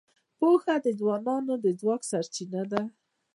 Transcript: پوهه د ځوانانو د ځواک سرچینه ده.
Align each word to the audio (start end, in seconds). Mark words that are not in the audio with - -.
پوهه 0.37 0.75
د 0.85 0.87
ځوانانو 0.99 1.53
د 1.63 1.65
ځواک 1.79 2.01
سرچینه 2.11 2.61
ده. 2.71 2.81